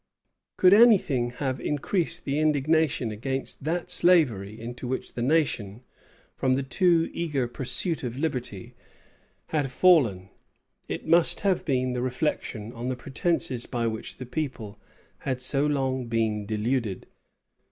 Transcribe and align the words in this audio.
Could 0.57 0.73
any 0.73 0.97
thing 0.97 1.29
have 1.37 1.59
increased 1.61 2.25
the 2.25 2.39
indignation 2.39 3.11
against 3.11 3.65
that 3.65 3.91
slavery 3.91 4.59
into 4.59 4.87
which 4.87 5.13
the 5.13 5.21
nation, 5.21 5.83
from 6.35 6.55
the 6.55 6.63
too 6.63 7.11
eager 7.13 7.47
pursuit 7.47 8.03
of 8.03 8.17
liberty, 8.17 8.73
had 9.49 9.69
fallen, 9.69 10.29
it 10.87 11.05
must 11.05 11.41
have 11.41 11.65
been 11.65 11.93
the 11.93 12.01
reflection 12.01 12.73
on 12.73 12.89
the 12.89 12.95
pretences 12.95 13.67
by 13.67 13.85
which 13.85 14.17
the 14.17 14.25
people 14.25 14.79
had 15.19 15.39
so 15.39 15.67
long 15.67 16.07
been 16.07 16.47
deluded. 16.47 17.05